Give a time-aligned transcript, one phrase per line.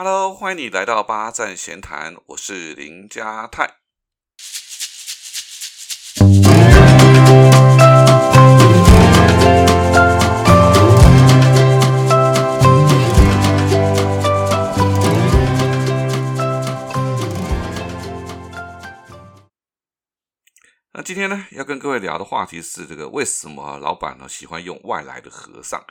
[0.00, 3.87] Hello，欢迎你来到八站闲谈，我是林家泰。
[21.08, 25.82] 今天呢，要跟各位聊的话题是这个为什么老板呢喜欢用外来的和尚？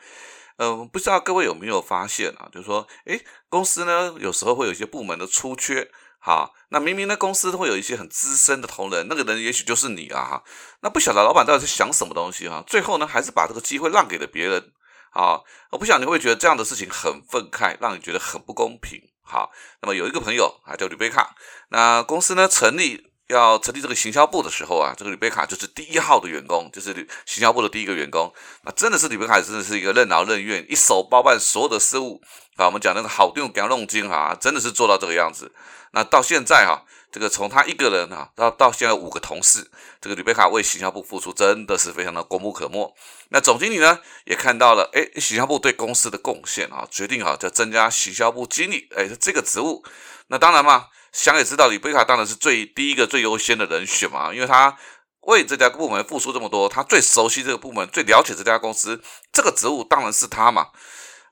[0.58, 2.48] 嗯，不知道各位有没有发现啊？
[2.54, 10.44] 就是说，诶，公司呢有时候会有一些部门的出缺，哈，那明明呢公司会有一些很资深的同仁，那个人也许就是你啊，哈，
[10.82, 12.64] 那不晓得老板到底是想什么东西哈？
[12.68, 14.72] 最后呢，还是把这个机会让给了别人，
[15.14, 19.50] 啊，我不晓得你会觉得这样的事情很愤慨，让你觉得很不公平，好，
[19.82, 21.36] 那么有一个朋友啊叫吕贝卡，
[21.70, 23.07] 那公司呢成立。
[23.28, 26.94] 要成立这个行销部的时候啊，这个吕贝卡就是第一号的员工，就是
[27.26, 28.34] 行销部的第一个员工。
[28.64, 32.22] 那真的是吕贝卡，真的是一个任劳任怨，一手包办所有的事务
[32.56, 32.66] 啊。
[32.66, 35.52] 我们讲那个好定讲弄金啊，真的是做到这个样子。
[35.92, 39.70] 那到现在哈，这个从他一个人啊，到到现在五个同事，
[40.00, 42.96] 这个吕贝卡为行销部付出真的是非常的功不可没。
[43.30, 49.84] 那总经理呢也看到了，哎，行销部对公司的贡献啊，决定啊，要增加行销部经理哎这个职务。
[50.28, 50.88] 那当然嘛。
[51.18, 54.78] 想也知道，李贝卡当然是最第一个、最优先的人选嘛，因为他
[55.22, 59.02] 为这家部门付出这么多，他最熟悉这个部门，最了解这家公司，
[59.34, 60.68] 这个职务当然是他嘛。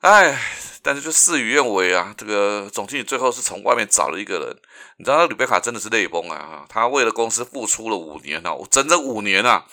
[0.00, 0.36] 哎，
[0.82, 4.56] 但是就事与愿违啊，这个总经理最后是从外面找了一个人，
[4.98, 6.64] 你知道，李贝卡真的是泪崩啊！
[6.68, 9.64] 他为了公司付出了五年啊，整整五年啊，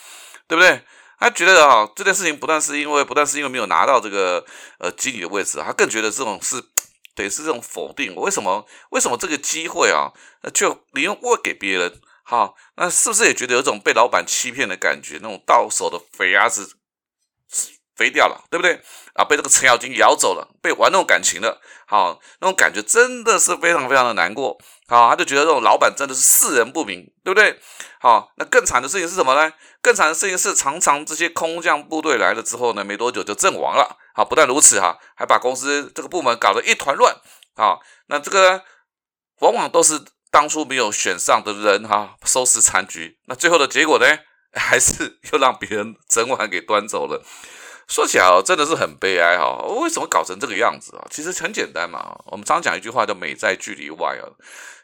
[0.48, 0.80] 对不对？
[1.20, 4.45] 他觉得啊，这件事情不但是因为，不但是因为没有拿到这个
[4.77, 6.64] 呃经理的位置，他更觉得这种是。
[7.16, 8.66] 得是这种否定，为什么？
[8.92, 10.11] 为什么这个机会啊，
[10.53, 12.02] 就你用握给别人？
[12.23, 15.20] 好，那是不是也觉得有种被老板欺骗的感觉？
[15.22, 16.78] 那种到手的肥鸭子
[17.95, 18.81] 飞掉了，对不对？
[19.14, 21.61] 啊，被这个程咬金咬走了，被玩弄感情了。
[21.86, 24.58] 好，那种感觉真的是非常非常的难过。
[24.94, 27.59] 啊，他就觉得这种老板真的是世人不明，对不对？
[27.99, 29.52] 好，那更惨的事情是什么呢？
[29.81, 33.98] 更惨的事情是，常常这些空降部队来了之后呢，没多久就阵亡了。
[34.14, 37.15] 好，不但如此哈，还把公司这个部门搞得一团乱。
[37.55, 38.64] 啊，那这个
[39.39, 39.99] 往往都是
[40.30, 43.17] 当初没有选上的人哈，收拾残局。
[43.25, 44.05] 那最后的结果呢，
[44.54, 47.23] 还是又让别人整碗给端走了。
[47.88, 49.58] 说起来哦，真的是很悲哀哈。
[49.82, 51.05] 为什么搞成这个样子啊？
[51.10, 52.17] 其实很简单嘛。
[52.26, 54.23] 我们常讲一句话叫“美在距离外”啊，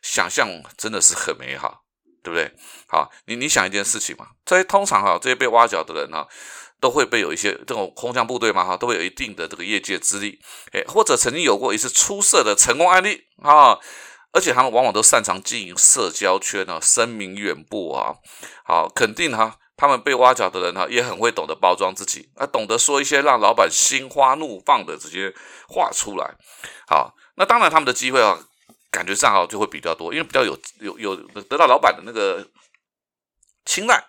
[0.01, 1.83] 想象真的是很美好，
[2.23, 2.51] 对不对？
[2.87, 6.27] 好，你你想一件事情嘛，这些通常哈，这些被挖角的人哈。
[6.81, 10.39] 都会被有一些这种空降部队嘛哈，都会有一定的这个业界资历，
[10.71, 13.77] 诶，或者曾经有过一次出色的成功案例啊，
[14.31, 18.15] 而且他们往往都擅长经营社交圈啊，声名远播啊，
[18.63, 25.33] 好，肯定哈，他们被挖角的人哈，也很会懂得包装自己，啊，懂得说一些让老板心花怒放的这些
[25.69, 26.35] 话出来，
[26.87, 28.37] 好，那当然他们的机会啊，
[28.91, 32.45] 感觉上啊就会比较多，因为比较有有有得到老板的那个。
[33.65, 34.03] 青睐，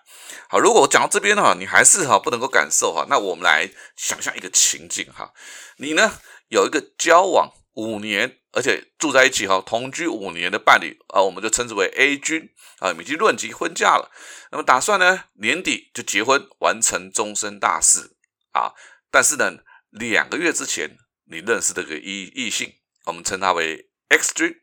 [0.49, 5.31] 好，如果我讲到这边的话，你还是哈不能够感受哈，那我们来想象一个情境哈，
[5.77, 6.11] 你呢
[6.47, 12.49] 有一个交往五年，而且住在一起哈，同居五年的伴侣啊，我们就称之为 A 君
[12.79, 14.11] 啊，已经论及婚嫁了，
[14.51, 18.15] 那么打算呢年底就结婚，完成终身大事
[18.51, 18.73] 啊，
[19.09, 19.59] 但是呢
[19.89, 22.73] 两个月之前你认识这个异异性，
[23.05, 24.55] 我们称他为 X 君，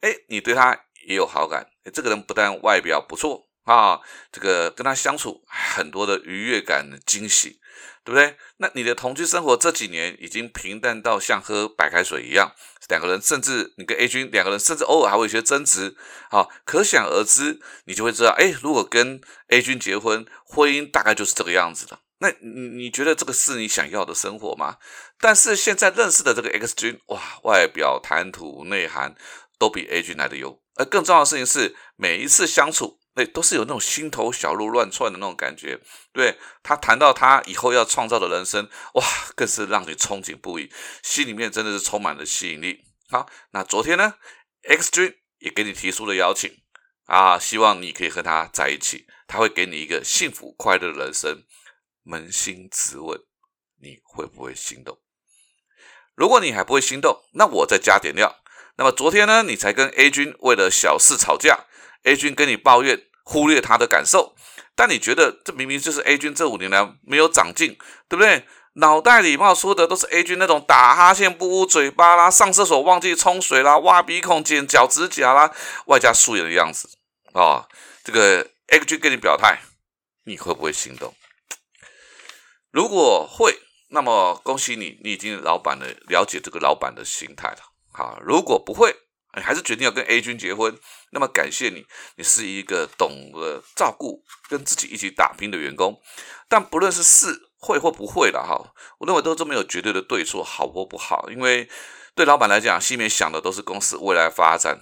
[0.00, 3.48] 哎，你对他也有好感，这个人不但外表不错。
[3.64, 4.00] 啊，
[4.32, 7.59] 这个跟他相处很多的愉悦感、惊喜，
[8.04, 8.36] 对不对？
[8.58, 12.52] 那你的同居生活这几年已经平淡到像喝白开水一样，
[12.88, 15.96] 两个人甚至你跟 A 君两个人甚至偶尔还会有些争执，
[16.30, 21.98] 好，可想而知，你就会知道，哎，如果跟 A 君结婚，婚姻大概就是这个样子的。
[22.18, 24.76] 那你你觉得这个是你想要的生活吗？
[25.18, 29.14] 但是现在认识的这个 X 君，哇，外表、谈吐、内涵
[29.58, 32.99] 都比 A 君来的优，而更重要的事情是，每一次相处。
[33.14, 35.80] 对都是有那种心头小鹿乱窜的那种感觉，
[36.12, 39.04] 对他谈到他以后要创造的人生，哇，
[39.34, 40.72] 更是让你憧憬不已，
[41.02, 42.84] 心里面真的是充满了吸引力。
[43.10, 44.14] 好，那昨天呢
[44.68, 46.50] ，X 君也给你提出了邀请
[47.06, 51.44] 啊，希望你可以和他在一起，他会给你一个幸福快乐的人生。
[52.04, 53.20] 扪心自问，
[53.80, 54.98] 你会不会心动？
[56.14, 58.42] 如果你还不会心动，那我再加点料。
[58.76, 61.66] 那么昨天呢，你才跟 A 君为了小事吵架。
[62.04, 64.34] A 君跟你抱怨，忽略他的感受，
[64.74, 67.78] 但你觉得这明明就是 A 君这五年来没有长进，
[68.08, 68.44] 对不对？
[68.74, 75.52] 脑袋里冒出的都是 A 君那种打哈欠不捂嘴巴啦，上厕所忘记冲水啦，挖鼻孔剪脚趾甲啦，
[75.86, 76.88] 外加素颜的样子
[77.32, 77.68] 啊！
[78.02, 79.60] 这个 A 君跟你表态，
[80.24, 81.14] 你会不会心动？
[82.72, 83.60] 如果会，
[83.90, 87.58] 那么恭喜你，你已经老板的了解这个老板的心态了。
[87.92, 88.96] 好，如果不会，
[89.36, 90.76] 你还是决定要跟 A 君结婚，
[91.12, 91.86] 那么感谢你，
[92.16, 96.00] 你是一个懂得照顾、跟自己一起打拼的员工。
[96.48, 101.68] 但不论是是会或不会了哈，我认为都这没有绝对的对错，好或不好，因为
[102.14, 104.80] 对老板来讲，心里面想的都是公司未来发展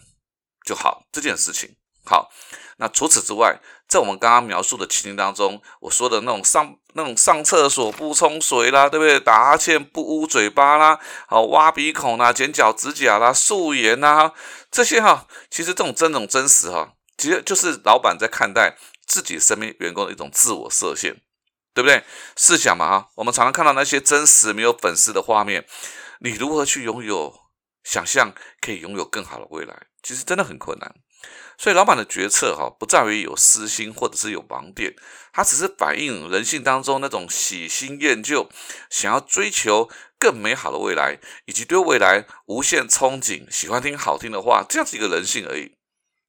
[0.65, 1.77] 就好这件事情。
[2.09, 2.31] 好，
[2.79, 9.21] 那除此之外，在我们刚刚描述的情境当中，我说的那种上那种上厕所不冲水啦，对不对？
[9.21, 14.33] 打哈欠不捂嘴巴啦，好挖鼻孔啦，剪脚指甲啦，素颜呐，
[14.71, 18.77] 这些哈，其实这种真种真实哈，其实就是老板在看待
[19.07, 21.15] 自己身边员工的一种自我设限，
[21.75, 22.03] 对不对？
[22.37, 25.67] 试想嘛哈，我们常常看到那些真实没有粉丝的画面，
[26.21, 27.35] 你如何去拥有
[27.85, 29.75] 想象可以拥有更好的未来？
[30.03, 30.95] 其实真的很困难。
[31.61, 34.95] 所以，老板的决策哈，不在于有私心或者是有盲点，
[35.33, 38.49] 它只是反映人性当中那种喜新厌旧、
[38.89, 39.91] 想要追求
[40.21, 45.73] 更美好的未来，以及对未来无限憧憬、喜欢听好听的话这样子一个人性而已。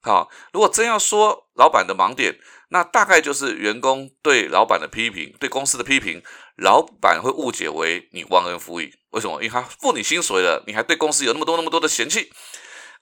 [0.02, 2.40] 好，如果真要说老板的盲点，
[2.70, 6.24] 那大概就是员工对老板的批评、对公司的批评，
[6.56, 8.92] 老板会误解为你忘恩负义。
[9.12, 9.36] 为什么？
[9.44, 12.32] 因为他付你薪水了，你还对公司有那么多那么多的嫌弃。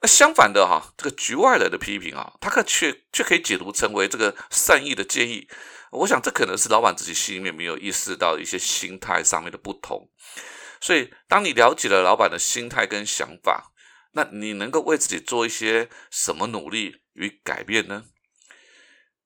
[0.02, 5.48] 那相反的哈，这个局外人的批评啊，他可却却可以解读成为这个善意的建议。
[5.92, 10.10] 我想这可能是老板自己心里面没有意识到一些心态上面的不同。
[10.80, 13.72] 所以，当你了解了老板的心态跟想法，
[14.12, 18.04] 那你能够为自己做一些什么努力与改变呢？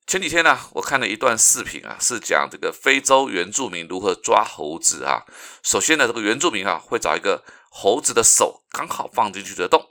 [0.08, 5.26] 前几天呢，我看了一段视频啊，是讲这个非洲原住民如何抓猴子啊。
[5.62, 9.91] 首先呢，这个原住民啊会找一个猴子的手刚好放进去的洞。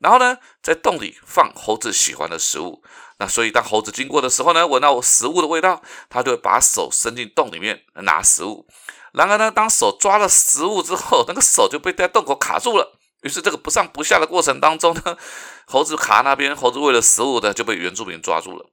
[0.00, 2.82] 然后呢，在洞里放猴子喜欢的食物。
[3.18, 8.66] 那所以当猴子经过的时候呢，闻到食物的味道，它就会把手伸进洞里面拿食物。
[9.12, 12.98] 然而呢，当手抓了食物之后，那个手就被在洞口卡住了。
[13.22, 15.18] 于是这个不上不下的过程当中呢，
[15.66, 18.70] 猴子卡那边，猴子为了食物的就被原住民抓住了。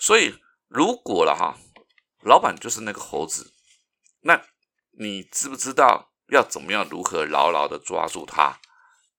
[0.00, 0.34] 所以
[0.66, 1.56] 如果了哈，
[2.24, 3.52] 老板就是那个猴子，
[4.22, 4.42] 那
[4.98, 8.58] 你知不知道要怎么样如何牢牢的抓住它？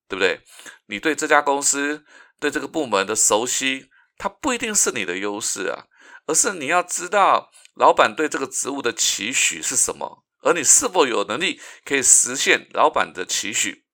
[0.08, 0.42] 对不对？
[0.88, 2.06] 你对这家公司、
[2.40, 5.86] 对这个部门的熟悉，它不一定是你的优势啊，
[6.28, 13.86] 而是你要知道老板对这个职务的期许是什么，而你是否有能力可以实现老板的期许，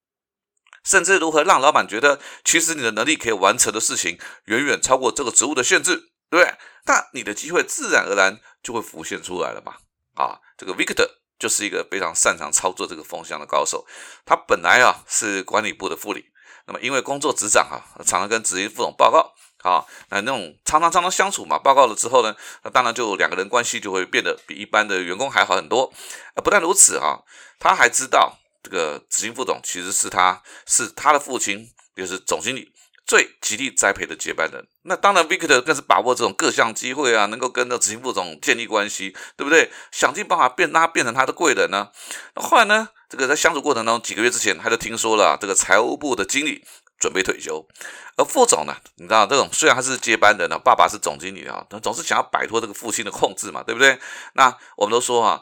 [0.83, 5.95] 甚至如何让老板觉得，其实你的能力可以完成的事情远远超过这个职务的限制，
[6.29, 6.55] 对不对？
[6.85, 9.75] 那你的机会自然而然就会浮现出来了嘛。
[10.15, 11.07] 啊，这个 Victor。
[11.41, 13.83] 就是一个非常擅长操作这个风向的高手。
[14.23, 16.23] 他本来啊是管理部的副理，
[16.67, 19.33] 那么因为工作执掌啊，常常跟执行副总报告，
[19.67, 25.91] 啊，那那种常常常常相处嘛，报告了之后呢，那当然就两个人关系就会变得比一般的员工还好很多。
[26.35, 27.19] 啊不但如此啊，
[27.59, 32.71] 他还知道这个执行副总其实是他是他的父亲，就是总经理。
[33.05, 39.69] 最极力栽培的接班人，那当然，Victor 更是把握这种各项机会啊，能够跟那执行副总建立关系，对不对？
[39.91, 41.89] 想尽办法变他变成他的贵人呢。
[42.35, 46.63] 那后来呢，这个在相处过程当中，几个月之前，他就听说了这个财务部的经理
[46.99, 47.67] 准备退休，
[48.15, 53.99] 而副总呢，你知道这种虽然他是接班人呢，爸爸是总经理啊，他总是想要摆脱这个父亲的控制嘛，对不对？
[54.33, 55.41] 那我们都说啊。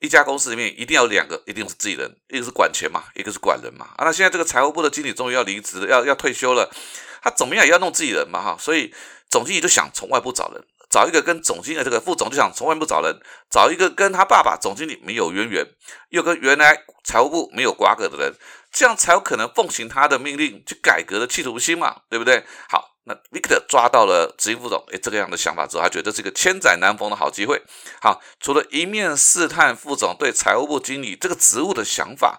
[0.00, 3.86] 一家公司里面一定要有两个，一定是自己人，一个是管钱嘛，一个是管人嘛。
[3.96, 6.70] 啊，那现在这个财务部的经理终于要离职，要要退休了，
[7.22, 8.56] 他怎么样也要弄自己人嘛，哈。
[8.58, 8.94] 所以
[9.28, 15.66] 总经理就想从外部找人，找一个跟总经理这个副总就想从外部找人，找一个跟他爸爸总经理没有渊源，
[16.10, 18.34] 又跟原来财务部没有瓜葛的人，
[18.70, 22.44] 这样才有可能奉行他的命令去改革的企图心嘛，对不对？
[22.68, 22.87] 好。
[23.08, 27.60] 那 Victor 抓到了执行副总诶这个样的想法之后，他觉得是一个千载难逢的好机会。
[28.02, 32.38] 好，除了一面试探副总对财务部经理这个职务的想法，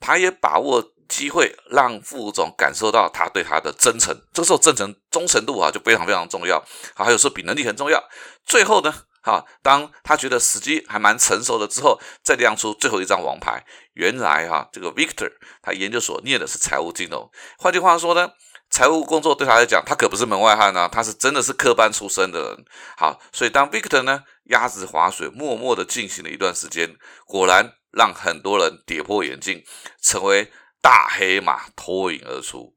[0.00, 4.12] 他也把握机会让副总感受到他对他的真诚。
[4.32, 6.58] 这个时候真诚忠诚度啊就非常非常重要。
[6.96, 8.02] 好，还有时候比能力很重要。
[8.44, 13.64] 最后呢，哈，当他觉得时机还蛮成熟了之后，再亮出最后一张王牌。
[13.94, 15.30] 原来哈，这个 Victor
[15.62, 18.28] 他研究所念的是财务金融，换句话说呢。
[18.70, 22.64] 财务工作对他来讲，他可不是门外汉啊，他是真的是科班出身的人。
[22.96, 26.96] 好，所以当 Victor 呢鸭子划水，默默的进行了一段时间，
[27.26, 29.64] 果然让很多人跌破眼镜，
[30.02, 32.74] 成为大黑马脱颖而出。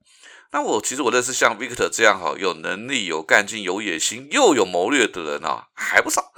[0.53, 6.30] 那我其实我认识像 Victor 这样哈，有能力、有干劲、有野心又有谋略的人啊，还不少。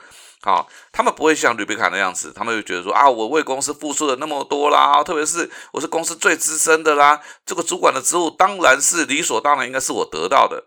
[0.46, 10.66] 好，他们不会像吕贝卡那样子，他们会觉得说啊，我为公司付出了那么多啦，特别是我是公司最资深的啦，这个主管的职务当然是理所当然应该是我得到的。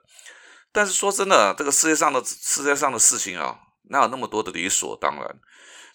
[0.72, 3.54] 但是说真的，这个世界上的世界上的事情啊，
[3.90, 5.36] 哪有那么多的理所当然？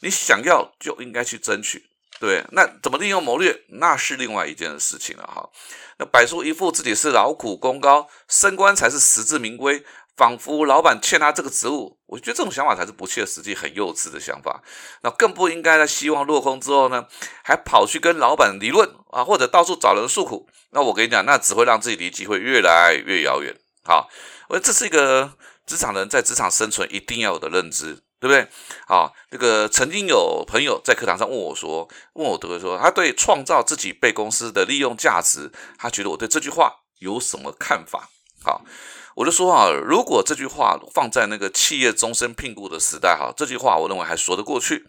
[0.01, 1.83] 你想要就应该去争取，
[2.19, 5.49] 对，那怎么利用谋略，那是另外一件事情了哈。
[5.97, 9.83] 那摆出一副自己是劳苦功高，升官才是实至名归，
[10.17, 14.61] 仿佛老板欠他这个职务，我觉得这种想法才是不切实际、很幼稚的想法。
[15.03, 17.05] 那更不应该在希望落空之后呢，
[17.43, 20.47] 还跑去跟老板理论啊，或者到处找人诉苦。
[20.71, 23.55] 那我跟你讲，那只会让自己离机会越来越遥远。
[23.83, 24.09] 好，
[24.49, 25.33] 我觉得这是一个
[25.65, 28.03] 职场人在职场生存一定要有的认知。
[28.21, 28.47] 对不对？
[28.85, 38.11] 好，这个曾经有朋友在课堂上问我说：“问我同学说，他对创造自己被公司的利用价值，他觉得我对这句话有什么看法？”
[38.45, 38.63] 好，
[39.15, 44.87] 我就说啊，如果这句话放在那个企业终身聘雇的时代，哈，这句话我认为还说得过去。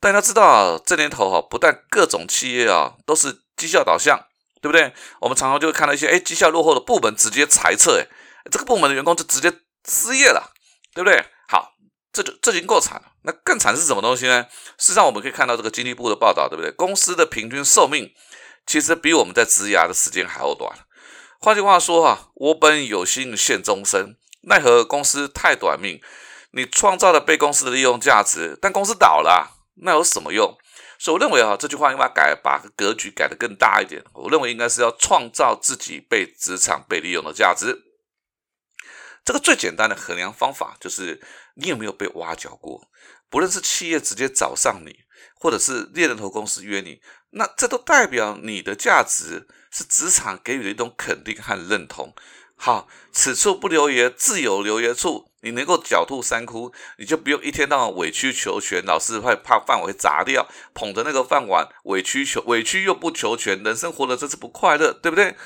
[0.00, 4.18] 大家知道，这年头哈，不但各种企业啊都是绩效导向，
[4.60, 4.92] 对不对？
[5.20, 8.06] 我们常常就会看到一些哎绩效落后的部门直接裁撤，哎，
[8.50, 9.52] 这个部门的员工就直接
[9.88, 10.52] 失业了，
[10.94, 11.24] 对不对？
[11.48, 11.72] 好
[12.12, 14.46] 这就这已经够惨了，那更惨是什么东西呢？
[14.76, 16.70] 事实上，我们可以看到这个经济部的报道，对不对？
[16.72, 18.12] 公司的平均寿命
[18.66, 20.70] 其实比我们在职涯的时间还要短。
[21.40, 26.00] 换句话说啊，我本有幸现终身，奈何公司太短命。
[26.50, 30.56] 你创造了被公司的利用价值，但公司倒了，那有什么用？
[30.98, 34.02] 所以我认为啊，这句话应该改，把格局改得更大一点。
[34.14, 37.84] 我认为应该是要创造自己被职场被利用的价值。
[39.24, 41.20] 这个最简单的衡量方法就是
[41.54, 42.88] 你有没有被挖角过，
[43.28, 45.04] 不论是企业直接找上你，
[45.38, 52.14] 或者是猎人头公司约你，那这都代表你的价值是职场给予的一种肯定和认同。
[52.56, 55.26] 好，此处不留爷，自有留爷处。
[55.42, 65.36] 你能够狡兔三窟，你就不用一天到晚委曲求全，老是会怕饭碗会砸掉，捧着那个饭碗委曲求委屈又不求全，人生活的真是不快乐，对不对？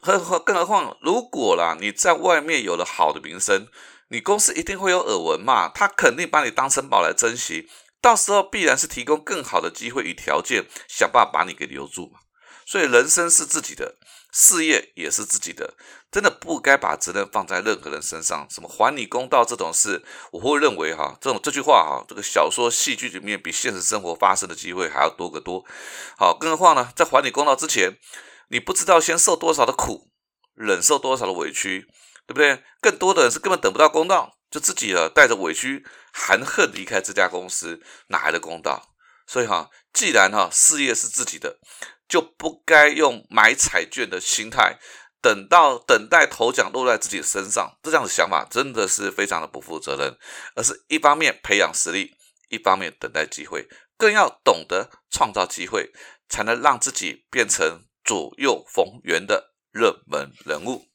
[0.00, 3.66] 何何更何况，如果啦你在外面有了好的名声，
[4.08, 7.68] 你公司一定会有耳闻嘛，他肯定把你当成宝来珍惜，
[8.00, 12.20] 到时候必然是提供更好的机会与条件，想办法把你给留住嘛。
[12.66, 13.96] 所以人生是自己的，
[14.32, 15.74] 事业也是自己的，
[16.10, 18.46] 真的不该把责任放在任何人身上。
[18.50, 25.64] 什么还你公道这种事，我会认为哈，这种这句话哈，这个小说戏剧里面比现实生活发生的机会还要多得多。
[26.16, 27.98] 好，更何况呢，在还你公道之前。
[28.50, 30.10] 你不知道先受多少的苦，
[30.54, 31.86] 忍受多少的委屈，
[32.26, 32.62] 对不对？
[32.80, 38.94] 更多的人是根本等不到公道，就自己啊带着委屈含恨离开这家公司，哪来的公道？
[39.26, 41.58] 所以哈，既然哈事业是自己的，
[42.08, 44.78] 就不该用买彩券的心态，
[45.20, 50.16] 等到等待头奖落在自己身上，这样的想法真的是非常的不负责任。
[50.54, 52.14] 而是一方面培养实力，
[52.48, 55.92] 一方面等待机会，更要懂得创造机会，
[56.28, 57.84] 才能让自己变成。
[58.04, 60.86] 左右逢源的热门人物，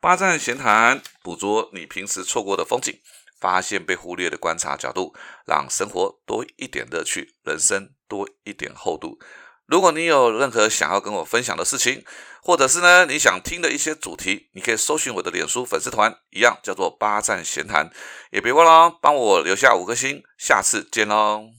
[0.00, 3.00] 八站闲谈，捕捉你平时错过的风景，
[3.40, 5.12] 发现被忽略的观察角度，
[5.44, 9.18] 让生活多一点乐趣，人生多一点厚度。
[9.66, 12.04] 如果你有任何想要跟我分享的事情，
[12.42, 17.90] 或者是呢你想听的一些主题，你可以搜寻我的脸书粉丝团，一样叫做八站闲谈，
[18.30, 21.57] 也别忘了帮我留下五颗星，下次见喽。